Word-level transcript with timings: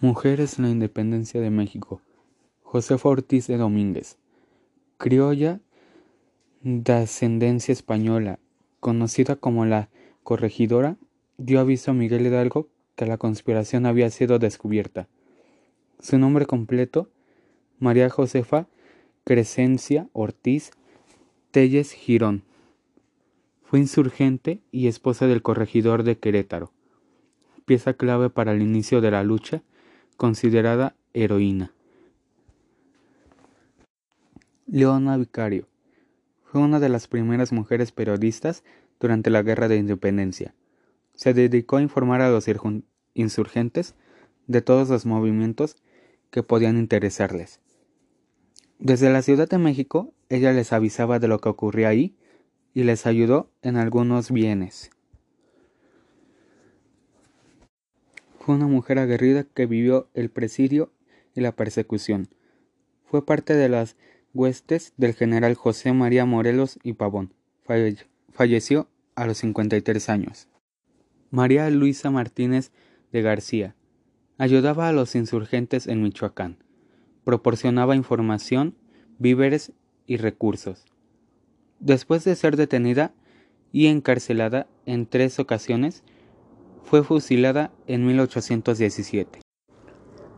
Mujeres 0.00 0.58
en 0.58 0.64
la 0.64 0.70
independencia 0.70 1.40
de 1.40 1.50
México. 1.50 2.02
Josefa 2.62 3.08
Ortiz 3.08 3.46
de 3.46 3.56
Domínguez. 3.56 4.18
Criolla 4.98 5.60
de 6.62 6.92
ascendencia 6.92 7.72
española, 7.72 8.38
conocida 8.80 9.36
como 9.36 9.64
la 9.64 9.88
corregidora, 10.22 10.96
dio 11.38 11.60
aviso 11.60 11.92
a 11.92 11.94
Miguel 11.94 12.26
Hidalgo 12.26 12.68
que 12.96 13.06
la 13.06 13.16
conspiración 13.16 13.86
había 13.86 14.10
sido 14.10 14.38
descubierta. 14.38 15.08
Su 16.00 16.18
nombre 16.18 16.44
completo, 16.44 17.08
María 17.78 18.10
Josefa 18.10 18.66
Crescencia 19.24 20.08
Ortiz 20.12 20.72
Telles 21.50 21.92
Girón. 21.92 22.42
Fue 23.62 23.78
insurgente 23.78 24.60
y 24.70 24.88
esposa 24.88 25.26
del 25.26 25.40
corregidor 25.40 26.02
de 26.02 26.18
Querétaro, 26.18 26.72
pieza 27.64 27.94
clave 27.94 28.28
para 28.28 28.52
el 28.52 28.60
inicio 28.60 29.00
de 29.00 29.10
la 29.10 29.22
lucha 29.22 29.62
considerada 30.16 30.94
heroína. 31.12 31.72
Leona 34.66 35.16
Vicario 35.16 35.68
fue 36.44 36.60
una 36.60 36.80
de 36.80 36.88
las 36.88 37.08
primeras 37.08 37.52
mujeres 37.52 37.92
periodistas 37.92 38.64
durante 39.00 39.30
la 39.30 39.42
Guerra 39.42 39.68
de 39.68 39.76
Independencia. 39.76 40.54
Se 41.14 41.34
dedicó 41.34 41.76
a 41.76 41.82
informar 41.82 42.20
a 42.20 42.30
los 42.30 42.46
insurgentes 43.14 43.94
de 44.46 44.62
todos 44.62 44.88
los 44.88 45.06
movimientos 45.06 45.76
que 46.30 46.42
podían 46.42 46.78
interesarles. 46.78 47.60
Desde 48.78 49.10
la 49.10 49.22
Ciudad 49.22 49.48
de 49.48 49.58
México, 49.58 50.12
ella 50.28 50.52
les 50.52 50.72
avisaba 50.72 51.18
de 51.18 51.28
lo 51.28 51.38
que 51.40 51.48
ocurría 51.48 51.88
ahí 51.88 52.16
y 52.72 52.82
les 52.84 53.06
ayudó 53.06 53.50
en 53.62 53.76
algunos 53.76 54.30
bienes. 54.30 54.90
Fue 58.44 58.56
una 58.56 58.66
mujer 58.66 58.98
aguerrida 58.98 59.44
que 59.44 59.64
vivió 59.64 60.10
el 60.12 60.28
presidio 60.28 60.92
y 61.34 61.40
la 61.40 61.52
persecución. 61.52 62.28
Fue 63.06 63.24
parte 63.24 63.54
de 63.54 63.70
las 63.70 63.96
huestes 64.34 64.92
del 64.98 65.14
general 65.14 65.54
José 65.54 65.94
María 65.94 66.26
Morelos 66.26 66.78
y 66.82 66.92
Pavón. 66.92 67.32
falleció 68.34 68.90
a 69.14 69.26
los 69.26 69.38
53 69.38 70.10
años. 70.10 70.48
María 71.30 71.70
Luisa 71.70 72.10
Martínez 72.10 72.70
de 73.12 73.22
García 73.22 73.76
ayudaba 74.36 74.90
a 74.90 74.92
los 74.92 75.14
insurgentes 75.14 75.86
en 75.86 76.02
Michoacán. 76.02 76.58
Proporcionaba 77.24 77.96
información, 77.96 78.76
víveres 79.18 79.72
y 80.06 80.18
recursos. 80.18 80.84
Después 81.80 82.24
de 82.24 82.36
ser 82.36 82.58
detenida 82.58 83.14
y 83.72 83.86
encarcelada 83.86 84.66
en 84.84 85.06
tres 85.06 85.38
ocasiones, 85.38 86.04
fue 86.84 87.02
fusilada 87.02 87.72
en 87.86 88.06
1817. 88.06 89.40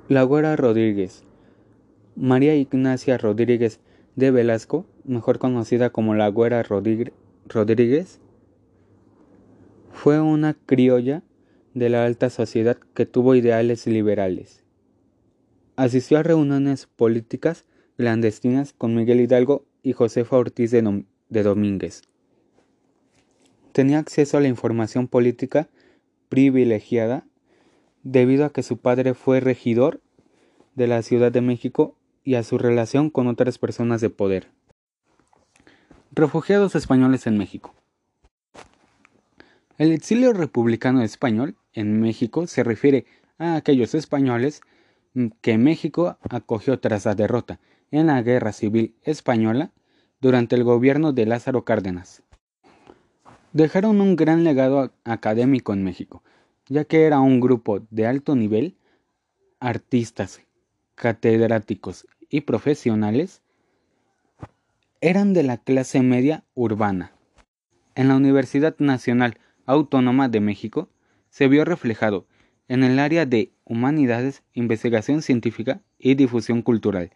La 0.08 0.22
Güera 0.22 0.56
Rodríguez. 0.56 1.24
María 2.14 2.54
Ignacia 2.54 3.18
Rodríguez 3.18 3.80
de 4.14 4.30
Velasco, 4.30 4.86
mejor 5.04 5.38
conocida 5.38 5.90
como 5.90 6.14
la 6.14 6.28
Güera 6.28 6.62
Rodríguez, 6.62 8.20
fue 9.92 10.20
una 10.20 10.54
criolla 10.54 11.22
de 11.74 11.90
la 11.90 12.06
alta 12.06 12.30
sociedad 12.30 12.78
que 12.94 13.06
tuvo 13.06 13.34
ideales 13.34 13.86
liberales. 13.86 14.62
Asistió 15.74 16.18
a 16.18 16.22
reuniones 16.22 16.86
políticas 16.86 17.64
clandestinas 17.96 18.72
con 18.72 18.94
Miguel 18.94 19.20
Hidalgo 19.20 19.66
y 19.82 19.92
Josefa 19.92 20.38
Ortiz 20.38 20.70
de, 20.70 21.04
de 21.28 21.42
Domínguez. 21.42 22.02
Tenía 23.72 23.98
acceso 23.98 24.38
a 24.38 24.40
la 24.40 24.48
información 24.48 25.06
política 25.08 25.68
privilegiada 26.28 27.24
debido 28.02 28.44
a 28.44 28.50
que 28.50 28.62
su 28.62 28.78
padre 28.78 29.14
fue 29.14 29.40
regidor 29.40 30.00
de 30.74 30.86
la 30.86 31.02
Ciudad 31.02 31.32
de 31.32 31.40
México 31.40 31.96
y 32.24 32.34
a 32.34 32.42
su 32.42 32.58
relación 32.58 33.10
con 33.10 33.26
otras 33.26 33.58
personas 33.58 34.00
de 34.00 34.10
poder. 34.10 34.48
Refugiados 36.12 36.74
españoles 36.74 37.26
en 37.26 37.38
México. 37.38 37.74
El 39.78 39.92
exilio 39.92 40.32
republicano 40.32 41.02
español 41.02 41.56
en 41.72 42.00
México 42.00 42.46
se 42.46 42.64
refiere 42.64 43.06
a 43.38 43.56
aquellos 43.56 43.94
españoles 43.94 44.60
que 45.40 45.58
México 45.58 46.18
acogió 46.28 46.78
tras 46.80 47.04
la 47.04 47.14
derrota 47.14 47.60
en 47.90 48.06
la 48.06 48.22
Guerra 48.22 48.52
Civil 48.52 48.94
Española 49.02 49.72
durante 50.20 50.56
el 50.56 50.64
gobierno 50.64 51.12
de 51.12 51.26
Lázaro 51.26 51.64
Cárdenas 51.64 52.22
dejaron 53.56 54.02
un 54.02 54.16
gran 54.16 54.44
legado 54.44 54.92
académico 55.04 55.72
en 55.72 55.82
México, 55.82 56.22
ya 56.66 56.84
que 56.84 57.06
era 57.06 57.20
un 57.20 57.40
grupo 57.40 57.80
de 57.90 58.06
alto 58.06 58.36
nivel, 58.36 58.76
artistas, 59.60 60.42
catedráticos 60.94 62.06
y 62.28 62.42
profesionales, 62.42 63.40
eran 65.00 65.32
de 65.32 65.42
la 65.42 65.56
clase 65.56 66.02
media 66.02 66.44
urbana. 66.54 67.12
En 67.94 68.08
la 68.08 68.16
Universidad 68.16 68.76
Nacional 68.78 69.38
Autónoma 69.64 70.28
de 70.28 70.40
México 70.40 70.90
se 71.30 71.48
vio 71.48 71.64
reflejado 71.64 72.26
en 72.68 72.84
el 72.84 72.98
área 72.98 73.24
de 73.24 73.52
humanidades, 73.64 74.42
investigación 74.52 75.22
científica 75.22 75.80
y 75.98 76.14
difusión 76.14 76.60
cultural. 76.60 77.10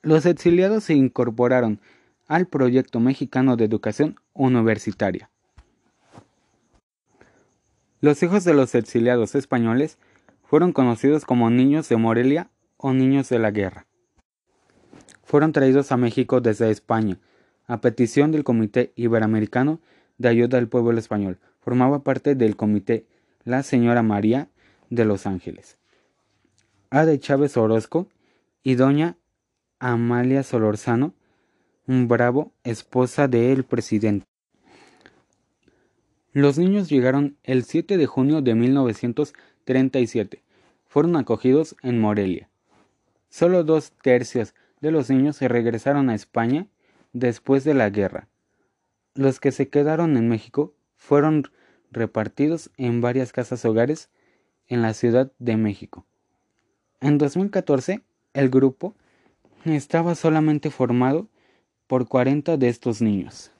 Los 0.00 0.24
exiliados 0.24 0.84
se 0.84 0.94
incorporaron 0.94 1.78
al 2.26 2.46
proyecto 2.46 3.00
mexicano 3.00 3.56
de 3.56 3.64
educación 3.64 4.16
universitaria. 4.32 5.30
Los 8.00 8.22
hijos 8.22 8.44
de 8.44 8.54
los 8.54 8.74
exiliados 8.74 9.34
españoles 9.34 9.98
fueron 10.42 10.72
conocidos 10.72 11.24
como 11.24 11.50
niños 11.50 11.88
de 11.88 11.96
Morelia 11.96 12.50
o 12.76 12.92
niños 12.92 13.28
de 13.28 13.38
la 13.38 13.50
guerra. 13.50 13.86
Fueron 15.24 15.52
traídos 15.52 15.90
a 15.92 15.96
México 15.96 16.40
desde 16.40 16.70
España, 16.70 17.18
a 17.66 17.80
petición 17.80 18.30
del 18.32 18.44
Comité 18.44 18.92
Iberoamericano 18.96 19.80
de 20.18 20.28
Ayuda 20.28 20.58
al 20.58 20.68
Pueblo 20.68 20.98
Español. 20.98 21.38
Formaba 21.60 22.04
parte 22.04 22.36
del 22.36 22.54
comité 22.54 23.06
la 23.44 23.62
señora 23.62 24.02
María 24.02 24.48
de 24.90 25.04
los 25.04 25.26
Ángeles, 25.26 25.78
A. 26.90 27.04
de 27.04 27.18
Chávez 27.18 27.56
Orozco 27.56 28.08
y 28.62 28.76
doña 28.76 29.16
Amalia 29.78 30.42
Solorzano, 30.42 31.14
bravo, 31.86 32.52
esposa 32.64 33.28
del 33.28 33.64
presidente. 33.64 34.26
Los 36.32 36.58
niños 36.58 36.88
llegaron 36.88 37.36
el 37.44 37.64
7 37.64 37.96
de 37.96 38.06
junio 38.06 38.42
de 38.42 38.54
1937. 38.54 40.42
Fueron 40.86 41.16
acogidos 41.16 41.76
en 41.82 41.98
Morelia. 41.98 42.50
Solo 43.28 43.64
dos 43.64 43.92
tercios 44.02 44.54
de 44.80 44.90
los 44.90 45.10
niños 45.10 45.36
se 45.36 45.48
regresaron 45.48 46.10
a 46.10 46.14
España 46.14 46.66
después 47.12 47.64
de 47.64 47.74
la 47.74 47.88
guerra. 47.90 48.28
Los 49.14 49.40
que 49.40 49.52
se 49.52 49.68
quedaron 49.68 50.16
en 50.16 50.28
México 50.28 50.74
fueron 50.96 51.44
repartidos 51.90 52.70
en 52.76 53.00
varias 53.00 53.32
casas 53.32 53.64
hogares 53.64 54.10
en 54.68 54.82
la 54.82 54.92
Ciudad 54.92 55.32
de 55.38 55.56
México. 55.56 56.04
En 57.00 57.16
2014, 57.18 58.02
el 58.34 58.50
grupo 58.50 58.94
estaba 59.64 60.14
solamente 60.14 60.70
formado 60.70 61.28
por 61.86 62.08
40 62.08 62.56
de 62.56 62.68
estos 62.68 63.00
niños. 63.00 63.52